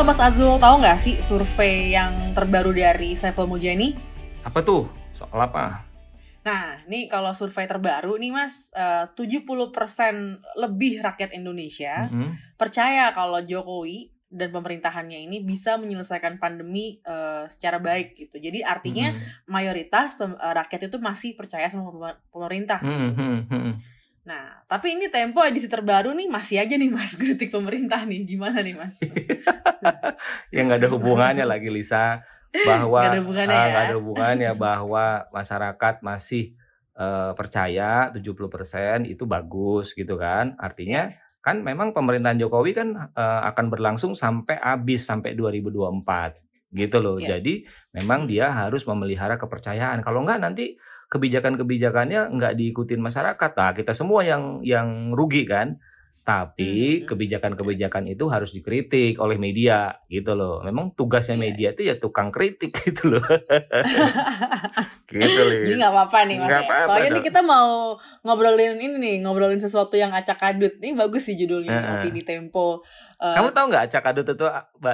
[0.00, 3.92] Halo Mas Azul, tahu nggak sih survei yang terbaru dari Saiful Mujani?
[4.48, 4.88] Apa tuh?
[5.12, 5.84] Soal apa?
[6.40, 12.56] Nah, nih kalau survei terbaru nih Mas, eh, 70% lebih rakyat Indonesia Mhm.
[12.56, 18.40] percaya kalau Jokowi dan pemerintahannya ini bisa menyelesaikan pandemi eh, secara baik gitu.
[18.40, 19.52] Jadi artinya Mhm.
[19.52, 22.80] mayoritas pem- eh, rakyat itu masih percaya sama pemer- pemerintah.
[22.80, 23.99] Mhm, mhm.
[24.20, 28.28] Nah, tapi ini Tempo edisi terbaru nih masih aja nih Mas kritik pemerintah nih.
[28.28, 29.00] Gimana nih Mas?
[30.54, 32.20] Ya nggak ada hubungannya lagi Lisa
[32.52, 33.70] bahwa Nggak ada hubungannya ah, ya?
[33.72, 36.52] nggak ada hubungannya bahwa masyarakat masih
[36.92, 40.52] eh, percaya 70% itu bagus gitu kan.
[40.60, 41.08] Artinya
[41.40, 47.16] kan memang pemerintahan Jokowi kan eh, akan berlangsung sampai habis sampai 2024 gitu loh.
[47.18, 47.38] Iya.
[47.38, 47.66] Jadi
[47.96, 50.04] memang dia harus memelihara kepercayaan.
[50.04, 50.76] Kalau nggak nanti
[51.10, 53.50] kebijakan-kebijakannya nggak diikutin masyarakat.
[53.52, 55.76] Nah, kita semua yang yang rugi kan.
[56.20, 57.06] Tapi Hmm.
[57.08, 60.60] kebijakan-kebijakan itu harus dikritik oleh media gitu loh.
[60.60, 61.42] Memang tugasnya Iya.
[61.42, 63.24] media itu ya tukang kritik gitu loh.
[65.10, 65.76] gitu Jadi Lis.
[65.80, 66.46] nggak apa-apa nih mas.
[66.46, 66.66] Nggak ya.
[66.68, 67.24] apa-apa Soalnya dong.
[67.24, 67.68] kita mau
[68.22, 70.76] ngobrolin ini nih, ngobrolin sesuatu yang acak adut.
[70.78, 71.92] Ini bagus sih judulnya, Heeh.
[71.98, 72.84] opini tempo.
[73.16, 74.46] Eh, Kamu tahu nggak acak adut itu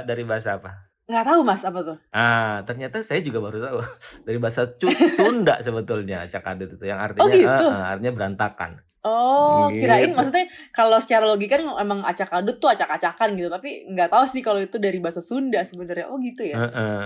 [0.07, 0.73] dari bahasa apa?
[1.07, 1.97] Nggak tahu mas apa tuh?
[2.11, 3.79] Ah, ternyata saya juga baru tahu
[4.27, 4.67] dari bahasa
[5.07, 7.67] Sunda sebetulnya acak adut itu yang artinya Oh, gitu?
[7.71, 8.71] ah, artinya berantakan.
[9.07, 10.17] Oh, kirain Gitu.
[10.19, 13.47] maksudnya kalau secara logika kan emang acak adut tuh acak-acakan gitu.
[13.47, 16.11] Tapi nggak tahu sih kalau itu dari bahasa Sunda sebenarnya.
[16.11, 16.59] Oh gitu ya.
[16.59, 17.05] Heeh.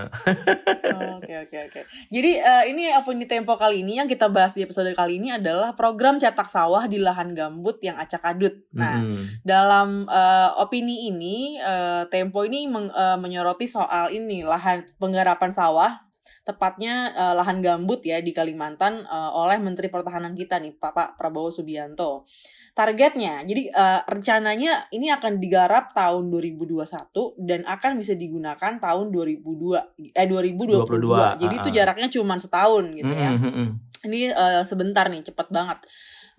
[0.91, 1.81] Oh, Oke oke oke.
[2.09, 5.71] Jadi eh, ini opini tempo kali ini yang kita bahas di episode kali ini adalah
[5.71, 8.57] program cetak sawah di lahan gambut yang acak adut.
[8.73, 8.97] Nah.
[8.97, 9.43] Mm-mm.
[9.43, 15.91] dalam eh, opini ini eh, Tempo ini meng- eh, menyoroti soal ini lahan penggarapan sawah
[16.41, 21.53] tepatnya eh, lahan gambut ya di Kalimantan eh, oleh Menteri Pertahanan kita nih Pak Prabowo
[21.53, 22.25] Subianto.
[22.71, 26.87] Targetnya, jadi eh, rencananya ini akan digarap tahun 2021
[27.43, 30.87] dan akan bisa digunakan tahun 2002 eh 2022.
[30.87, 33.69] 22, Jadi itu ah, jaraknya cuma setahun gitu ya Mm-mm, mm-mm.
[34.07, 35.83] ini eh, sebentar nih cepat banget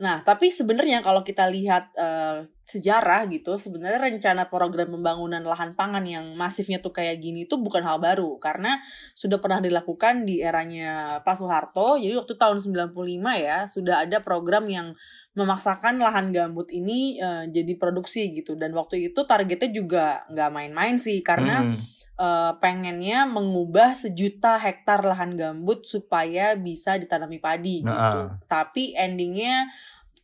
[0.03, 2.43] nah tapi sebenarnya kalau kita lihat eh,
[2.73, 7.85] sejarah gitu sebenarnya rencana program pembangunan lahan pangan yang masifnya tuh kayak gini tuh bukan
[7.85, 8.41] hal baru.
[8.41, 8.81] Karena
[9.13, 12.01] sudah pernah dilakukan di eranya Pak Soeharto.
[12.01, 12.97] Jadi waktu tahun 95
[13.37, 14.97] ya sudah ada program yang
[15.37, 18.57] memaksakan lahan gambut ini eh, jadi produksi gitu.
[18.57, 21.77] Dan waktu itu targetnya juga nggak main-main sih karena Mm-mm.
[22.19, 28.21] Eh, pengennya mengubah sejuta hektar lahan gambut supaya bisa ditanami padi gitu.
[28.29, 29.69] Nah, Tapi endingnya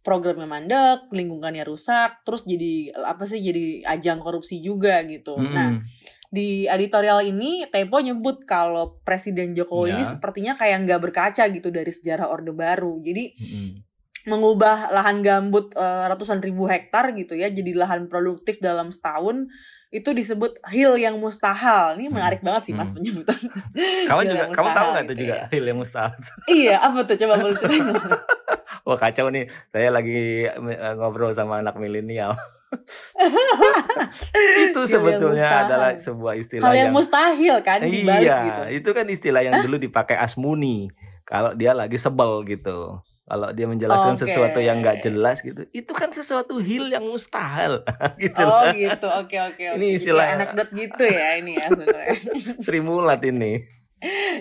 [0.05, 5.37] programnya mandek, lingkungannya rusak, terus jadi apa sih jadi ajang korupsi juga gitu.
[5.37, 5.53] Mm-mm.
[5.53, 5.77] Nah,
[6.29, 10.13] di editorial ini Tempo nyebut kalau Presiden Jokowi ini Ya.
[10.17, 13.01] sepertinya kayak nggak berkaca gitu dari sejarah Orde Baru.
[13.05, 13.69] Jadi Mm-mm.
[14.29, 19.49] mengubah lahan gambut eh, ratusan ribu hektar gitu ya jadi lahan produktif dalam setahun
[19.89, 21.97] itu disebut hill yang mustahil.
[21.97, 23.01] Ini menarik banget sih Mas Hmm.
[23.01, 23.41] penyebutan.
[24.09, 25.47] Kamu juga kamu tahu nggak gitu juga ya.
[25.49, 26.13] hil yang mustahil?
[26.61, 27.89] iya, apa tuh coba boleh ceritain.
[28.89, 32.33] Wah kacau nih, saya lagi eh, ngobrol sama anak milenial.
[34.69, 38.63] itu sebetulnya adalah sebuah istilah Hal yang yang mustahil kan iya, gitu.
[38.85, 40.93] itu kan istilah yang dulu dipakai Asmuni
[41.25, 43.01] kalau dia lagi sebel gitu.
[43.29, 44.25] Kalau dia menjelaskan Oke.
[44.25, 47.85] sesuatu yang nggak jelas gitu, itu kan sesuatu hil yang mustahil
[48.25, 48.41] gitu.
[48.41, 48.73] Oh loh.
[48.73, 49.77] gitu, oke oke oke.
[49.77, 52.17] Ini Jadi istilah kayak anekdot gitu ya ini ya sebenarnya.
[52.65, 53.61] Sri Mulat ini.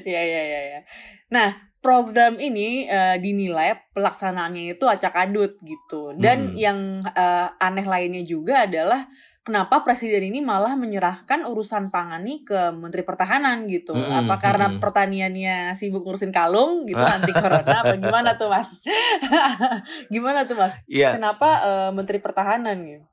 [0.02, 0.60] Iya iya iya.
[0.64, 0.80] Ya.
[1.28, 6.16] Nah program ini eh, dinilai pelaksanaannya itu acak adut gitu.
[6.16, 6.58] Dan Hmm.
[6.58, 9.06] yang eh, aneh lainnya juga adalah
[9.48, 13.96] kenapa presiden ini malah menyerahkan urusan pangan nih ke Menteri Pertahanan gitu.
[13.96, 14.84] Mm-mm, Apa karena mm-mm.
[14.84, 18.68] pertaniannya sibuk ngurusin kalung gitu anti corona apa gimana tuh mas?
[20.14, 20.76] gimana tuh mas?
[20.92, 21.16] Iya.
[21.16, 23.08] Kenapa eh, Menteri Pertahanan gitu?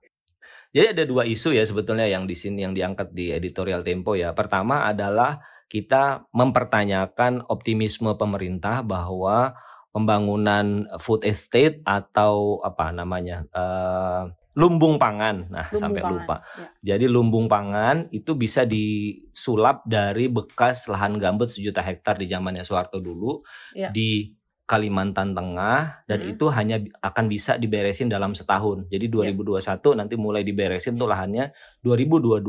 [0.74, 4.34] Jadi ada dua isu ya sebetulnya yang di sini yang diangkat di editorial Tempo ya.
[4.34, 5.38] Pertama adalah
[5.70, 9.54] kita mempertanyakan optimisme pemerintah bahwa
[9.94, 15.50] pembangunan food estate atau apa namanya eh, lumbung pangan.
[15.50, 16.14] Nah, Lumbung sampai pangan.
[16.14, 16.36] lupa.
[16.80, 16.94] Ya.
[16.94, 22.98] Jadi lumbung pangan itu bisa disulap dari bekas lahan gambut sejuta hektar di zamannya Soeharto
[22.98, 23.42] dulu
[23.72, 23.90] Ya.
[23.90, 24.30] di
[24.64, 26.32] Kalimantan Tengah dan Mm-mm.
[26.32, 28.88] itu hanya akan bisa diberesin dalam setahun.
[28.88, 29.60] Jadi 2021
[29.92, 31.52] nanti mulai diberesin tuh lahannya
[31.84, 32.40] 2022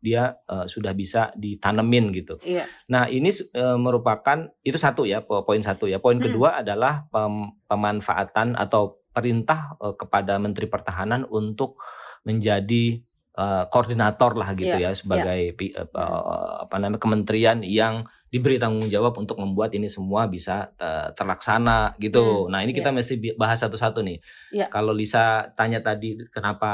[0.00, 2.42] dia eh, sudah bisa ditanemin gitu.
[2.42, 2.64] Iya.
[2.88, 6.00] Nah, ini eh, merupakan itu satu ya, po- poin satu ya.
[6.00, 6.26] Poin Hmm.
[6.26, 11.76] kedua adalah pem- pemanfaatan atau perintah eh, kepada Menteri Pertahanan untuk
[12.24, 12.98] menjadi
[13.36, 18.00] eh, koordinator lah gitu Iya, ya sebagai pi- eh, eh, apa namanya kementerian yang
[18.30, 22.46] diberi tanggung jawab untuk membuat ini semua bisa uh, terlaksana gitu.
[22.46, 22.78] Hmm, nah ini yeah.
[22.78, 24.22] kita masih bahas satu-satu nih.
[24.54, 24.70] Yeah.
[24.70, 26.70] Kalau Lisa tanya tadi kenapa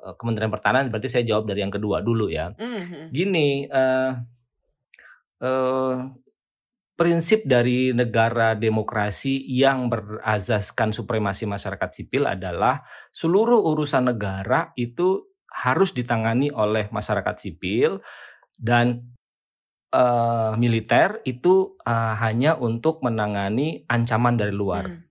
[0.00, 2.56] uh, Kementerian Pertahanan, berarti saya jawab dari yang kedua dulu ya.
[2.56, 3.04] Mm-hmm.
[3.12, 4.16] Gini, uh,
[5.44, 6.08] uh,
[6.94, 15.90] prinsip dari negara demokrasi yang berazaskan supremasi masyarakat sipil adalah seluruh urusan negara itu harus
[15.90, 17.98] ditangani oleh masyarakat sipil
[18.58, 19.14] dan
[19.90, 24.90] uh, militer itu uh, hanya untuk menangani ancaman dari luar.
[24.90, 25.02] Hmm.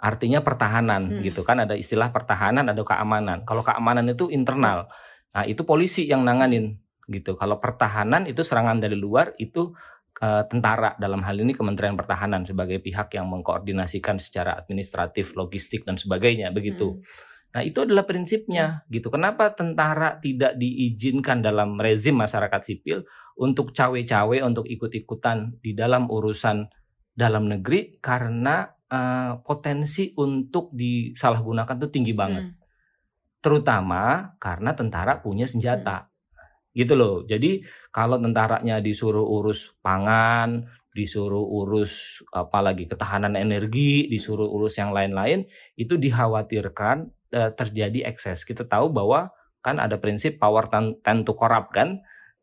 [0.00, 1.22] Artinya pertahanan hmm.
[1.26, 3.46] gitu kan ada istilah pertahanan ada keamanan.
[3.46, 4.90] Kalau keamanan itu internal.
[5.30, 7.38] Nah, itu polisi yang nanganin gitu.
[7.38, 9.74] Kalau pertahanan itu serangan dari luar itu
[10.20, 15.96] uh, tentara dalam hal ini Kementerian Pertahanan sebagai pihak yang mengkoordinasikan secara administratif, logistik dan
[15.96, 17.00] sebagainya begitu.
[17.00, 17.28] Hmm.
[17.50, 19.10] Nah, itu adalah prinsipnya gitu.
[19.10, 23.02] Kenapa tentara tidak diizinkan dalam rezim masyarakat sipil
[23.42, 26.70] untuk cawe-cawe untuk ikut-ikutan di dalam urusan
[27.10, 32.44] dalam negeri karena uh, potensi untuk disalahgunakan itu tinggi banget.
[32.46, 32.56] Hmm.
[33.42, 36.06] Terutama karena tentara punya senjata.
[36.06, 36.09] Hmm.
[36.70, 37.26] Gitu loh.
[37.26, 45.46] Jadi kalau tentaranya disuruh urus pangan, disuruh urus apalagi ketahanan energi, disuruh urus yang lain-lain,
[45.74, 48.46] itu dikhawatirkan uh, terjadi ekses.
[48.46, 50.70] Kita tahu bahwa kan ada prinsip power
[51.04, 52.00] tend to corrupt kan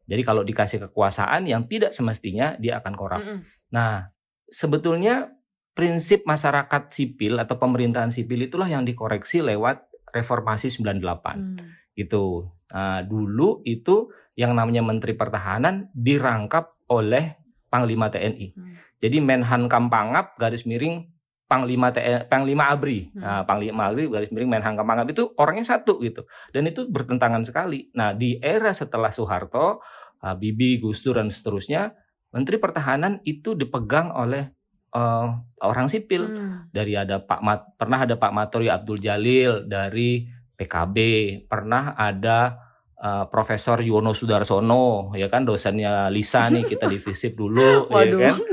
[0.08, 3.20] jadi kalau dikasih kekuasaan yang tidak semestinya dia akan korup.
[3.20, 3.40] Mm -mm.
[3.76, 4.08] Nah,
[4.48, 5.36] sebetulnya
[5.76, 9.84] prinsip masyarakat sipil atau pemerintahan sipil itulah yang dikoreksi lewat
[10.16, 11.04] reformasi 98.
[11.36, 11.58] Mm.
[11.94, 12.48] Gitu.
[12.74, 18.48] Nah, dulu itu yang namanya Menteri Pertahanan dirangkap oleh Panglima TNI.
[18.56, 18.74] Mm.
[18.98, 21.06] Jadi Menhan Kampangap garis miring
[21.48, 23.16] Panglima TNI, Panglima ABRI.
[23.16, 23.24] Hmm.
[23.24, 26.28] Nah, Panglima ABRI garis miring Menhan Kampangap itu orangnya satu gitu.
[26.52, 27.88] Dan itu bertentangan sekali.
[27.96, 29.80] Nah, di era setelah Soeharto
[30.20, 31.96] Habibie, Gus Dur dan seterusnya,
[32.36, 34.52] Menteri Pertahanan itu dipegang oleh
[34.92, 36.28] uh, orang sipil.
[36.28, 36.68] Hmm.
[36.68, 40.98] Dari ada Pak Mat, pernah ada Pak Matori Abdul Jalil dari PKB,
[41.46, 42.58] pernah ada
[42.98, 48.36] uh, Profesor Yono Sudarsono, ya kan dosennya Lisa nih kita di visip dulu, ya kan?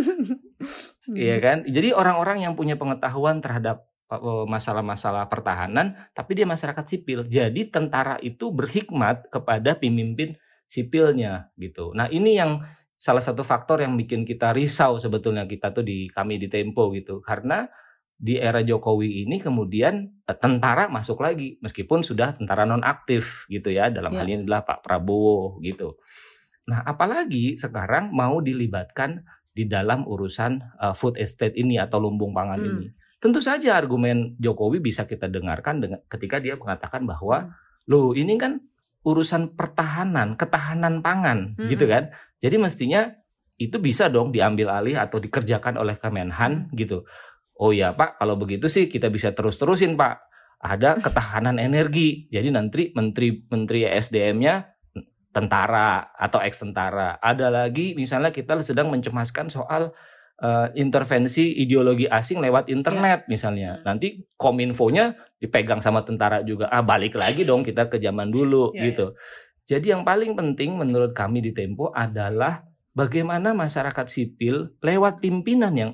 [1.04, 1.68] Iya kan?
[1.68, 7.28] Jadi orang-orang yang punya pengetahuan terhadap uh, masalah-masalah pertahanan, tapi dia masyarakat sipil.
[7.28, 10.32] Jadi tentara itu berhikmat kepada pemimpin
[10.64, 11.92] sipilnya gitu.
[11.92, 12.64] Nah ini yang
[12.96, 17.20] salah satu faktor yang bikin kita risau sebetulnya kita tuh di kami di Tempo gitu
[17.20, 17.68] karena
[18.14, 23.75] di era Jokowi ini kemudian eh, tentara masuk lagi meskipun sudah tentara non aktif gitu
[23.75, 24.22] ya dalam ya.
[24.22, 25.99] hal ini adalah Pak Prabowo gitu.
[26.70, 29.20] Nah apalagi sekarang mau dilibatkan
[29.55, 32.69] di dalam urusan uh, food estate ini atau lumbung pangan hmm.
[32.75, 32.87] ini.
[33.22, 37.88] Tentu saja argumen Jokowi bisa kita dengarkan dengan ketika dia mengatakan bahwa hmm.
[37.88, 38.58] loh ini kan
[39.05, 41.70] urusan pertahanan, ketahanan pangan, hmm.
[41.70, 42.11] gitu kan.
[42.43, 43.14] Jadi mestinya
[43.55, 47.06] itu bisa dong diambil alih atau dikerjakan oleh Kemenhan gitu.
[47.58, 50.14] Oh ya Pak, kalau begitu sih kita bisa terus-terusin Pak.
[50.64, 52.26] Ada ketahanan energi.
[52.32, 54.74] Jadi nanti menteri menteri SDM-nya
[55.34, 57.20] tentara atau ex tentara.
[57.20, 59.92] Ada lagi misalnya kita sedang mencemaskan soal
[60.40, 63.28] uh, intervensi ideologi asing lewat internet ya.
[63.28, 63.70] misalnya.
[63.84, 66.72] Nanti kominfonya dipegang sama tentara juga.
[66.72, 69.12] Ah balik lagi dong kita ke zaman dulu ya, gitu.
[69.12, 69.76] Ya.
[69.76, 75.90] Jadi yang paling penting menurut kami di Tempo adalah bagaimana masyarakat sipil lewat pimpinan yang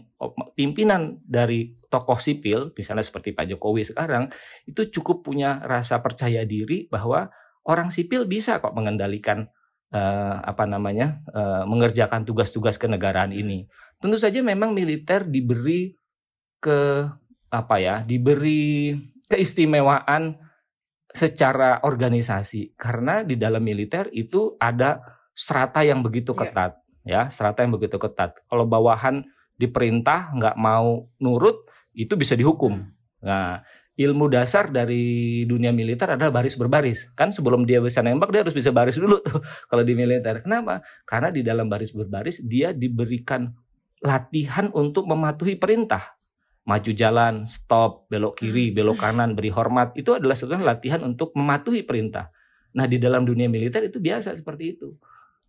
[0.61, 4.29] pimpinan dari tokoh sipil, misalnya seperti Pak Jokowi sekarang,
[4.69, 7.33] itu cukup punya rasa percaya diri bahwa
[7.65, 9.49] orang sipil bisa kok mengendalikan
[9.97, 13.65] uh, apa namanya uh, mengerjakan tugas-tugas kenegaraan ini.
[13.97, 15.97] Tentu saja memang militer diberi
[16.61, 17.09] ke
[17.49, 18.93] apa ya, diberi
[19.25, 20.37] keistimewaan
[21.11, 25.01] secara organisasi karena di dalam militer itu ada
[25.35, 26.41] strata yang begitu iya.
[26.45, 27.25] ketat yeah.
[27.27, 28.39] ya, strata yang begitu ketat.
[28.47, 29.25] Kalau bawahan
[29.61, 32.81] diperintah nggak mau nurut itu bisa dihukum.
[33.21, 33.61] Nah,
[34.01, 37.13] ilmu dasar dari dunia militer adalah baris berbaris.
[37.13, 40.41] Kan sebelum dia bisa nembak dia harus bisa baris dulu tuh kalau di militer.
[40.41, 40.81] Kenapa?
[41.05, 43.53] Karena di dalam baris berbaris dia diberikan
[44.01, 46.17] latihan untuk mematuhi perintah.
[46.65, 48.77] Maju jalan, stop, belok kiri, hmm.
[48.81, 49.93] belok kanan, beri hormat.
[49.93, 52.33] Itu adalah sebenarnya latihan untuk mematuhi perintah.
[52.73, 54.95] Nah, di dalam dunia militer itu biasa seperti itu.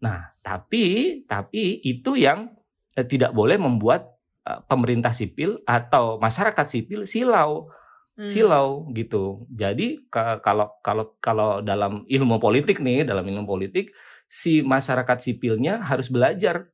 [0.02, 2.50] Nah, tapi tapi itu yang
[2.98, 4.12] eh, tidak boleh membuat
[4.48, 7.72] uh, pemerintah sipil atau masyarakat sipil silau.
[8.12, 8.28] Hmm.
[8.28, 9.48] Silau gitu.
[9.48, 13.96] Jadi kalau kalau kalau dalam ilmu politik nih, dalam ilmu politik
[14.28, 16.72] si masyarakat sipilnya harus belajar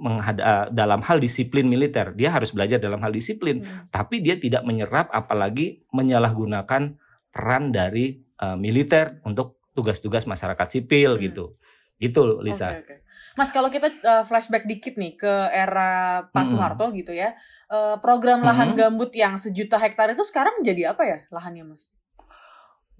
[0.00, 2.16] menghada, dalam hal disiplin militer.
[2.16, 3.92] Dia harus belajar dalam hal disiplin, hmm.
[3.92, 6.96] tapi dia tidak menyerap apalagi menyalahgunakan
[7.28, 11.22] peran dari uh, militer untuk tugas-tugas masyarakat sipil hmm.
[11.28, 11.44] gitu.
[12.00, 12.80] Itu Lisa.
[12.80, 12.98] Okay, okay.
[13.38, 16.50] Mas kalau kita uh, flashback dikit nih ke era Pak hmm.
[16.54, 17.34] Soeharto gitu ya,
[17.70, 18.78] uh, program lahan hmm.
[18.78, 21.94] gambut yang sejuta hektar itu sekarang jadi apa ya lahannya Mas?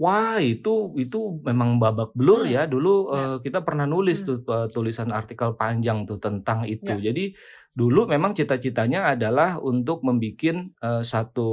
[0.01, 2.53] Wah itu itu memang babak belur hmm.
[2.57, 3.17] ya dulu ya.
[3.17, 4.27] Uh, kita pernah nulis hmm.
[4.27, 6.95] tuh uh, tulisan artikel panjang tuh tentang itu.
[6.97, 7.13] Ya.
[7.13, 7.37] Jadi
[7.71, 11.49] dulu memang cita-citanya adalah untuk membuat uh, satu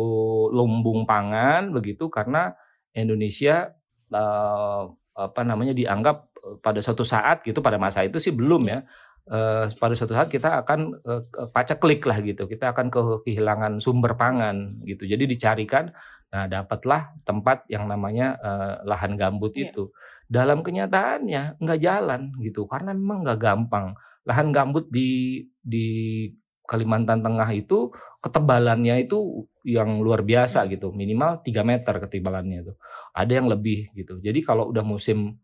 [0.50, 2.56] lumbung pangan begitu karena
[2.96, 3.74] Indonesia
[4.16, 6.30] uh, apa namanya dianggap
[6.64, 8.82] pada suatu saat gitu pada masa itu sih belum ya.
[9.28, 12.48] Uh, pada suatu saat kita akan uh, paceklik lah gitu.
[12.48, 15.04] Kita akan ke kehilangan sumber pangan gitu.
[15.04, 15.92] Jadi dicarikan
[16.28, 19.72] Nah, dapatlah tempat yang namanya uh, lahan gambut yeah.
[19.72, 19.88] itu.
[20.28, 23.96] Dalam kenyataannya nggak jalan gitu karena memang nggak gampang.
[24.28, 26.28] Lahan gambut di di
[26.68, 27.88] Kalimantan Tengah itu
[28.20, 32.74] ketebalannya itu yang luar biasa gitu, minimal 3 meter ketebalannya itu.
[33.16, 34.20] Ada yang lebih gitu.
[34.20, 35.40] Jadi kalau udah musim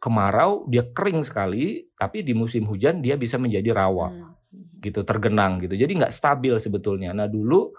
[0.00, 4.08] kemarau dia kering sekali, tapi di musim hujan dia bisa menjadi rawa.
[4.08, 4.34] Hmm.
[4.80, 5.76] Gitu, tergenang gitu.
[5.76, 7.12] Jadi nggak stabil sebetulnya.
[7.12, 7.70] Nah, dulu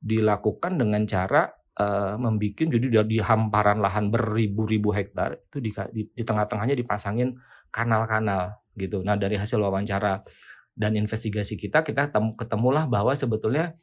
[0.00, 6.22] dilakukan dengan cara uh, membuat jadi di hamparan lahan beribu-ribu hektar itu di, di, di
[6.24, 7.36] tengah-tengahnya dipasangin
[7.72, 9.04] kanal-kanal gitu.
[9.04, 10.24] Nah dari hasil wawancara
[10.72, 13.76] dan investigasi kita kita ketemu, ketemulah bahwa sebetulnya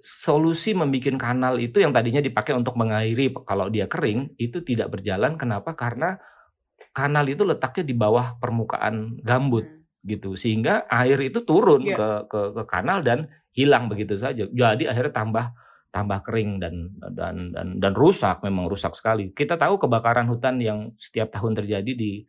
[0.00, 5.36] solusi membuat kanal itu yang tadinya dipakai untuk mengairi kalau dia kering itu tidak berjalan.
[5.36, 5.76] Kenapa?
[5.76, 6.16] Karena
[6.90, 10.06] kanal itu letaknya di bawah permukaan gambut hmm.
[10.06, 11.98] gitu sehingga air itu turun yeah.
[11.98, 14.46] ke, ke ke kanal dan hilang begitu saja.
[14.46, 15.46] Jadi akhirnya tambah
[15.90, 16.74] tambah kering dan
[17.14, 19.34] dan dan dan rusak memang rusak sekali.
[19.34, 22.22] Kita tahu kebakaran hutan yang setiap tahun terjadi di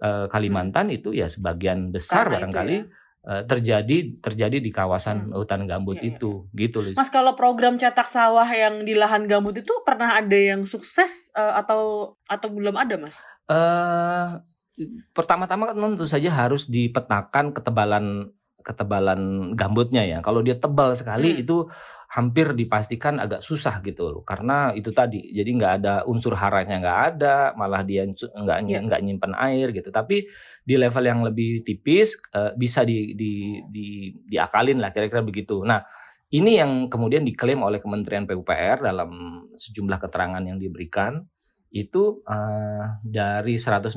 [0.00, 0.96] uh, Kalimantan hmm.
[0.96, 2.84] itu ya sebagian besar Karena barangkali ya.
[3.28, 5.36] uh, terjadi terjadi di kawasan hmm.
[5.36, 6.66] hutan gambut ya, itu ya.
[6.66, 6.96] gitu Liz.
[6.96, 11.60] Mas kalau program cetak sawah yang di lahan gambut itu pernah ada yang sukses uh,
[11.60, 13.20] atau atau belum ada, Mas?
[13.52, 14.40] Uh,
[15.12, 18.32] pertama-tama kan tentu saja harus dipetakan ketebalan
[18.64, 20.24] ketebalan gambutnya ya.
[20.24, 21.42] Kalau dia tebal sekali hmm.
[21.44, 21.68] itu
[22.12, 27.00] hampir dipastikan agak susah gitu loh karena itu tadi jadi nggak ada unsur haranya nggak
[27.16, 28.84] ada malah dia nggak yeah.
[28.84, 30.28] nggak nyimpen air gitu tapi
[30.60, 35.80] di level yang lebih tipis uh, bisa di, di, di diakalin lah kira-kira begitu nah
[36.32, 41.16] ini yang kemudian diklaim oleh Kementerian PUPR dalam sejumlah keterangan yang diberikan
[41.72, 43.96] itu uh, dari 165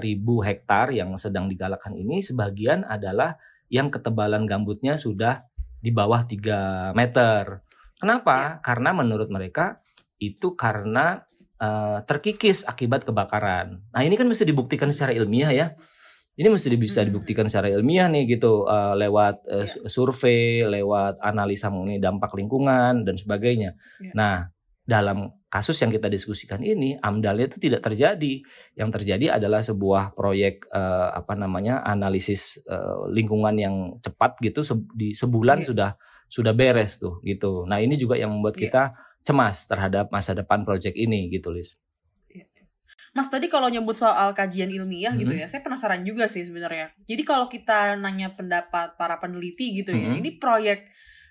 [0.00, 3.36] ribu hektar yang sedang digalakkan ini sebagian adalah
[3.68, 5.44] yang ketebalan gambutnya sudah
[5.78, 7.60] di bawah 3 meter.
[8.00, 8.36] Kenapa?
[8.36, 8.64] Ya.
[8.64, 9.76] Karena menurut mereka
[10.16, 11.22] itu karena
[11.60, 13.84] uh, terkikis akibat kebakaran.
[13.92, 15.66] Nah ini kan mesti dibuktikan secara ilmiah ya.
[16.38, 17.08] Ini mesti bisa hmm.
[17.12, 19.90] dibuktikan secara ilmiah nih gitu uh, lewat uh, ya.
[19.90, 23.74] survei, lewat analisa mengenai dampak lingkungan dan sebagainya.
[24.00, 24.12] Ya.
[24.14, 24.34] Nah
[24.88, 28.40] dalam kasus yang kita diskusikan ini amdalnya itu tidak terjadi.
[28.72, 34.72] Yang terjadi adalah sebuah proyek uh, apa namanya analisis uh, lingkungan yang cepat gitu se
[34.96, 35.68] di sebulan yeah.
[35.68, 35.90] sudah
[36.24, 37.68] sudah beres tuh gitu.
[37.68, 38.64] Nah ini juga yang membuat yeah.
[38.64, 38.82] kita
[39.28, 41.76] cemas terhadap masa depan proyek ini gitu, Lis.
[42.32, 42.48] Iya.
[43.12, 45.20] Mas tadi kalau nyebut soal kajian ilmiah -hmm.
[45.20, 46.96] gitu ya, saya penasaran juga sih sebenarnya.
[47.04, 50.20] Jadi kalau kita nanya pendapat para peneliti gitu ya, -hmm.
[50.24, 50.88] ini proyek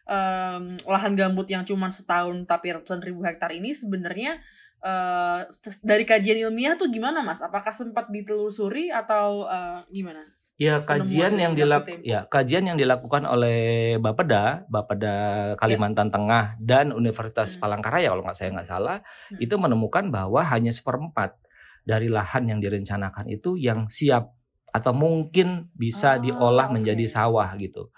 [0.08, 4.40] um, lahan gambut yang cuma setahun tapi ratusan ribu hektar ini sebenarnya
[4.82, 5.46] uh,
[5.84, 7.44] dari kajian ilmiah tuh gimana mas?
[7.44, 10.24] Apakah sempat ditelusuri atau uh, gimana?
[10.58, 16.14] Ya kajian yang dilak ya kajian yang dilakukan oleh Bapeda, Bapeda Kalimantan ya.
[16.18, 17.62] Tengah dan Universitas hmm.
[17.62, 18.98] Palangkaraya kalau nggak saya nggak salah
[19.30, 19.38] hmm.
[19.38, 21.38] itu menemukan bahwa hanya seperempat
[21.86, 24.34] dari lahan yang direncanakan itu yang siap
[24.74, 26.76] atau mungkin bisa oh, diolah okay.
[26.82, 27.94] menjadi sawah gitu.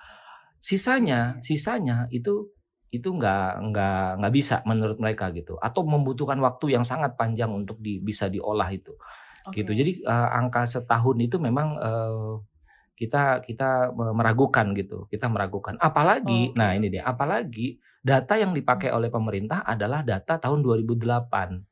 [0.60, 2.52] Sisanya, sisanya itu
[2.90, 5.56] itu nggak nggak nggak bisa menurut mereka gitu.
[5.62, 8.94] Atau membutuhkan waktu yang sangat panjang untuk di, bisa diolah itu.
[9.50, 9.64] Okay.
[9.64, 9.72] gitu.
[9.74, 12.44] Jadi uh, angka setahun itu memang uh,
[13.00, 15.08] kita kita meragukan gitu.
[15.08, 15.80] Kita meragukan.
[15.80, 16.58] Apalagi okay.
[16.60, 21.69] nah ini dia apalagi data yang dipakai oleh pemerintah adalah data tahun 2008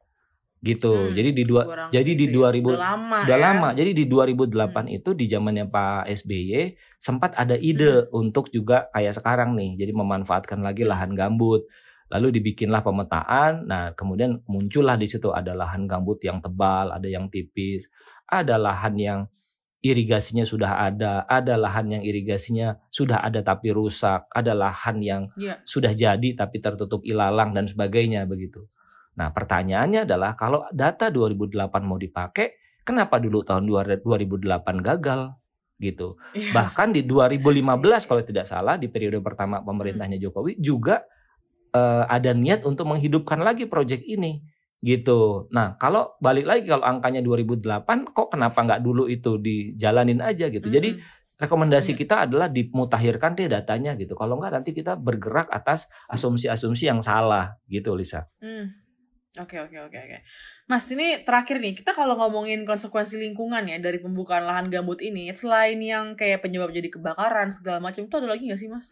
[0.62, 0.94] gitu.
[0.94, 2.62] Hmm, jadi di dua jadi di 2000 ya.
[2.62, 3.20] udah lama.
[3.24, 3.46] Udah ya?
[3.46, 3.70] lama.
[3.78, 4.98] Jadi di 2008 hmm.
[4.98, 6.52] itu di zamannya Pak SBY
[6.98, 8.14] sempat ada ide hmm.
[8.14, 9.78] untuk juga kayak sekarang nih.
[9.86, 11.66] Jadi memanfaatkan lagi lahan gambut.
[12.08, 13.68] Lalu dibikinlah pemetaan.
[13.68, 17.92] Nah, kemudian muncullah di situ ada lahan gambut yang tebal, ada yang tipis,
[18.32, 19.20] ada lahan yang
[19.84, 25.60] irigasinya sudah ada, ada lahan yang irigasinya sudah ada tapi rusak, ada lahan yang yeah.
[25.68, 28.66] sudah jadi tapi tertutup ilalang dan sebagainya begitu.
[29.18, 35.22] Nah, pertanyaannya adalah kalau data 2008 mau dipakai, kenapa dulu tahun 2008 gagal?
[35.78, 36.18] gitu.
[36.34, 36.54] Yeah.
[36.58, 37.62] Bahkan di 2015
[38.10, 40.26] kalau tidak salah di periode pertama pemerintahnya hmm.
[40.26, 41.06] Jokowi juga
[41.74, 44.42] uh, ada niat untuk menghidupkan lagi proyek ini
[44.82, 45.50] gitu.
[45.54, 50.70] Nah, kalau balik lagi kalau angkanya 2008 kok kenapa nggak dulu itu dijalanin aja gitu.
[50.70, 50.98] Jadi
[51.38, 52.00] rekomendasi Iya.
[52.02, 54.14] kita adalah dimutakhirkan deh datanya gitu.
[54.18, 58.30] Kalau nggak nanti kita bergerak atas asumsi-asumsi yang salah gitu, Lisa.
[58.42, 58.74] Hmm.
[59.38, 60.18] Oke oke oke oke.
[60.66, 65.30] Mas ini terakhir nih kita kalau ngomongin konsekuensi lingkungan ya dari pembukaan lahan gambut ini
[65.34, 68.92] selain yang kayak penyebab jadi kebakaran segala macam itu ada lagi nggak sih mas?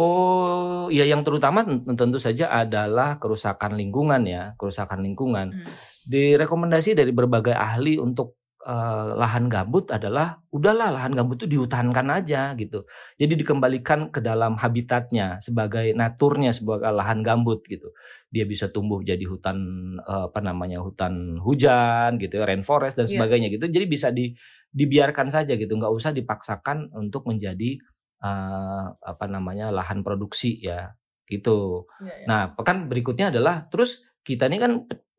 [0.00, 5.52] Oh, ya yang terutama ten- tentu saja adalah kerusakan lingkungan ya, kerusakan lingkungan.
[5.52, 5.64] Hmm.
[6.08, 12.54] Direkomendasi dari berbagai ahli untuk eh, lahan gambut adalah udahlah lahan gambut itu dihutankan aja
[12.54, 12.86] gitu.
[13.18, 17.90] Jadi dikembalikan ke dalam habitatnya sebagai naturnya sebagai lahan gambut gitu.
[18.30, 19.58] Dia bisa tumbuh jadi hutan
[20.02, 23.12] eh, apa namanya hutan hujan gitu ya, rainforest dan Iya.
[23.18, 23.66] sebagainya gitu.
[23.66, 24.32] Jadi bisa di
[24.72, 27.76] dibiarkan saja gitu, nggak usah dipaksakan untuk menjadi
[28.22, 30.94] eh, apa namanya lahan produksi ya
[31.26, 31.86] gitu.
[32.02, 32.26] Iya, iya.
[32.28, 34.72] Nah, pekan berikutnya adalah terus kita ini kan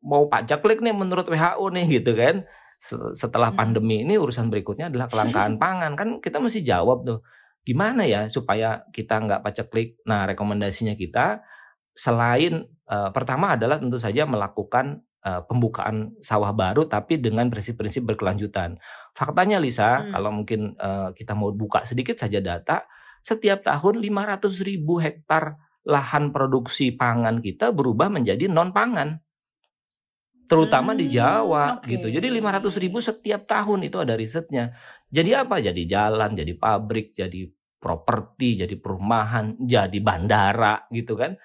[0.04, 2.44] mau pajak klik nih menurut WHO nih gitu kan.
[2.84, 3.58] Se- Setelah Hmm.
[3.60, 7.24] pandemi ini urusan berikutnya adalah kelangkaan pangan kan kita mesti jawab tuh
[7.64, 9.96] gimana ya supaya kita nggak pajak klik.
[10.04, 11.40] Nah, rekomendasinya kita
[11.96, 18.76] selain eh, pertama adalah tentu saja melakukan eh, pembukaan sawah baru tapi dengan prinsip-prinsip berkelanjutan.
[19.16, 20.12] Faktanya Lisa, Hmm.
[20.12, 22.84] kalau mungkin eh, kita mau buka sedikit saja data,
[23.24, 25.56] setiap tahun 500 ribu hektar
[25.88, 29.16] lahan produksi pangan kita berubah menjadi non pangan.
[30.44, 31.88] Terutama di Hmm, Jawa oke.
[31.88, 32.06] gitu.
[32.12, 34.70] Jadi 500 ribu setiap tahun itu ada risetnya.
[35.08, 35.56] Jadi apa?
[35.62, 37.48] Jadi jalan, jadi pabrik, jadi
[37.80, 41.36] properti, jadi perumahan, jadi bandara gitu kan.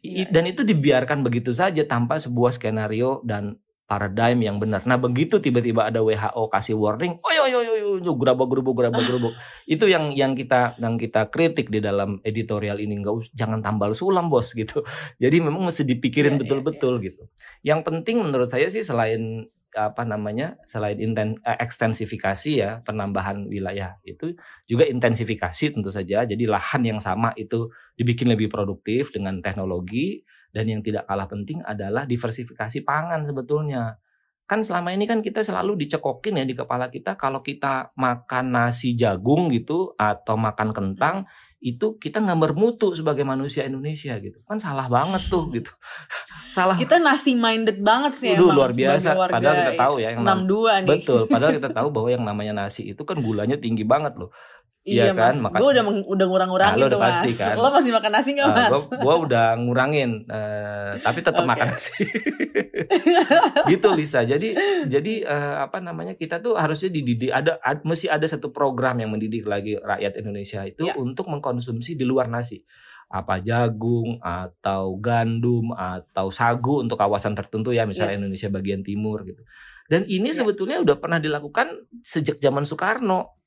[0.00, 3.58] Iya, Dan itu dibiarkan begitu saja tanpa sebuah skenario dan
[3.90, 4.86] paradigm yang benar.
[4.86, 9.02] Nah begitu tiba-tiba ada WHO kasih warning, oh yo yo yo yo, gerabak gerubuk gerabak
[9.02, 9.34] gerubuk.
[9.66, 13.90] itu yang yang kita yang kita kritik di dalam editorial ini nggak us- jangan tambal
[13.98, 14.86] sulam bos gitu.
[15.18, 15.82] Jadi memang mesti
[16.20, 17.26] Iya, dipikirin iya, betul-betul gitu.
[17.66, 23.94] Yang penting menurut saya sih selain apa namanya selain inten, eh, ekstensifikasi ya penambahan wilayah
[24.02, 24.34] itu
[24.66, 26.26] juga intensifikasi tentu saja.
[26.26, 31.62] Jadi lahan yang sama itu dibikin lebih produktif dengan teknologi dan yang tidak kalah penting
[31.62, 33.98] adalah diversifikasi pangan sebetulnya.
[34.44, 38.98] Kan selama ini kan kita selalu dicekokin ya di kepala kita kalau kita makan nasi
[38.98, 41.22] jagung gitu atau makan kentang
[41.60, 44.42] itu kita nggak bermutu sebagai manusia Indonesia gitu.
[44.42, 45.70] Kan salah banget tuh gitu.
[46.56, 46.74] salah.
[46.74, 49.08] Kita nasi minded banget sih Waduh, emang luar biasa.
[49.14, 50.88] warga Padahal kita tahu ya yang nam- 62 nih.
[50.90, 54.34] Betul, padahal kita tahu bahwa yang namanya nasi itu kan gulanya tinggi banget loh.
[54.80, 55.36] Iya, Iya kan?
[55.36, 55.36] mas.
[55.44, 57.12] Maka- Gue udah udah ngurang-ngurangin Nah, lo tuh udah mas.
[57.20, 57.54] pasti kan?
[57.54, 58.70] Lo masih makan nasi nggak Uh, mas?
[58.70, 61.50] gua, gua udah ngurangin, eh, tapi tetap Oke.
[61.52, 61.92] makan nasi.
[63.70, 64.20] gitu Lisa.
[64.22, 64.48] Jadi
[64.86, 69.10] jadi eh, apa namanya kita tuh harusnya dididik ada, ad- mesti ada satu program yang
[69.10, 70.96] mendidik lagi rakyat Indonesia itu Ya.
[70.96, 72.64] untuk mengkonsumsi di luar nasi.
[73.06, 78.20] Apa jagung atau gandum atau sagu untuk kawasan tertentu ya misalnya Yes.
[78.22, 79.42] Indonesia bagian timur gitu.
[79.90, 80.40] Dan ini Ya.
[80.40, 83.39] sebetulnya udah pernah dilakukan sejak zaman Soekarno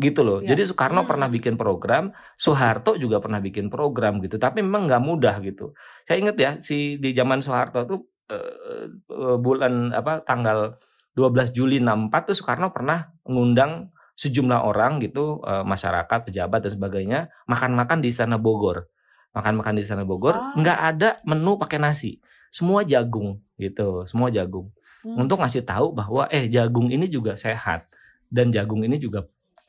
[0.00, 0.38] gitu loh.
[0.40, 0.54] Ya.
[0.54, 1.10] Jadi Soekarno Hmm.
[1.10, 4.40] pernah bikin program, Soeharto juga pernah bikin program gitu.
[4.40, 5.76] Tapi memang nggak mudah gitu.
[6.06, 8.00] Saya ingat ya si di zaman Soeharto tuh
[8.32, 10.80] eh, eh, bulan apa tanggal
[11.12, 17.20] 12 Juli 64 tuh Soekarno pernah mengundang sejumlah orang gitu eh, masyarakat, pejabat dan sebagainya
[17.44, 18.88] makan-makan di Istana Bogor.
[19.32, 20.52] Makan-makan di Istana Bogor Ah.
[20.56, 22.20] nggak ada menu pakai nasi.
[22.52, 24.68] Semua jagung gitu, semua jagung.
[25.04, 25.24] Hmm.
[25.24, 27.88] Untuk ngasih tahu bahwa eh jagung ini juga sehat
[28.28, 29.24] dan jagung ini juga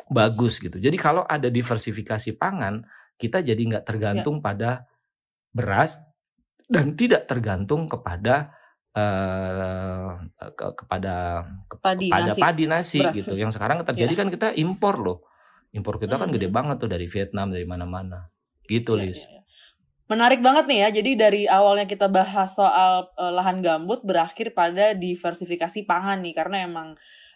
[0.07, 0.75] bagus gitu.
[0.75, 2.83] Jadi kalau ada diversifikasi pangan,
[3.15, 4.43] kita jadi nggak tergantung Ya.
[4.43, 4.69] pada
[5.49, 6.01] beras
[6.65, 8.51] dan tidak tergantung kepada
[8.93, 10.09] eh
[10.53, 11.41] ke- kepada
[11.81, 12.39] Padi kepada nasi.
[12.39, 13.15] padi nasi beras.
[13.15, 13.33] gitu.
[13.33, 14.19] Yang sekarang terjadi Ya.
[14.19, 15.17] kan kita impor loh.
[15.71, 16.35] Impor kita kan Mhm.
[16.37, 18.29] gede banget tuh dari Vietnam dari mana-mana.
[18.63, 19.19] Gitu, Iya, Lis.
[19.19, 19.41] iya, iya.
[20.05, 20.89] Menarik banget nih ya.
[20.93, 26.57] Jadi dari awalnya kita bahas soal eh, lahan gambut berakhir pada diversifikasi pangan nih karena
[26.61, 26.93] emang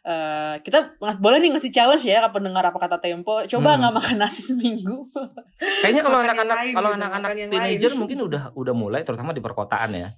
[0.08, 3.44] eh, kita boleh nih ngasih challenge ya ke pendengar apa kata Tempo.
[3.46, 3.80] Coba Hmm.
[3.82, 5.04] nggak makan nasi seminggu.
[5.84, 8.00] Kayaknya kalau anak-anak kalau gitu, anak-anak teenager lain.
[8.00, 10.10] mungkin udah udah mulai terutama di perkotaan ya.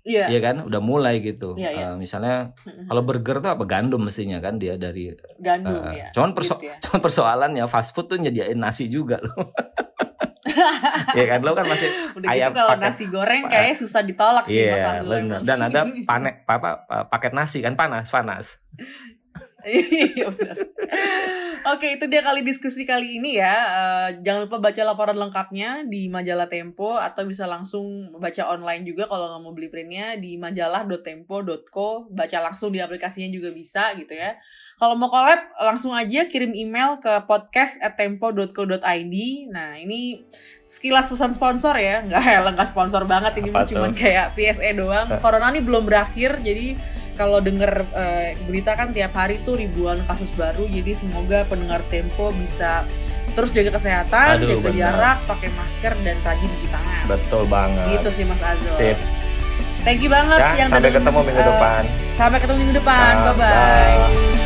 [0.00, 0.24] Iya.
[0.30, 0.56] Iya kan?
[0.64, 1.52] Udah mulai gitu.
[1.52, 1.86] Iya, iya.
[1.90, 6.08] Eh, misalnya kalau burger tuh apa gandum mestinya kan dia dari Gandum eh, ya.
[6.10, 6.76] cuman perso- Gitu ya.
[6.86, 9.34] cuman persoalannya fast food tuh nyediain nasi juga loh.
[11.18, 14.44] ya kan lo kan masih Udah ayam gitu kalau pakai- nasi goreng kayaknya susah ditolak
[14.44, 15.38] sih Mas Iya.
[15.40, 16.70] Dan ada panek apa
[17.06, 18.62] paket nasi kan panas, panas.
[19.66, 20.54] Iya benar.
[21.74, 23.54] Oke, itu dia kali diskusi kali ini ya.
[23.66, 29.10] Uh, jangan lupa baca laporan lengkapnya di majalah Tempo atau bisa langsung baca online juga
[29.10, 32.06] kalau nggak mau beli printnya di majalah.tempo.co.
[32.08, 34.38] Baca langsung di aplikasinya juga bisa gitu ya.
[34.78, 39.16] Kalau mau collab langsung aja kirim email ke podcast@tempo.co.id.
[39.50, 40.22] Nah ini
[40.70, 42.22] sekilas pesan sponsor ya, nggak
[42.54, 45.10] nggak sponsor banget ini cuma kayak PSE doang.
[45.18, 46.78] Corona ini belum berakhir jadi
[47.18, 52.30] kalau denger uh, berita kan tiap hari tuh ribuan kasus baru jadi semoga pendengar Tempo
[52.38, 52.86] bisa
[53.34, 54.78] terus jaga kesehatan, Aduh, jaga bener.
[54.82, 57.04] jarak, pakai masker dan rajin cuci tangan.
[57.06, 57.86] Betul banget.
[57.94, 58.74] Gitu sih Mas Azul.
[58.74, 58.98] Sip.
[59.86, 61.82] Thank you banget ya, yang sampai ketemu minggu uh, depan.
[62.18, 63.12] Sampai ketemu minggu depan.
[63.14, 63.46] Bye bye.
[63.46, 64.37] bye.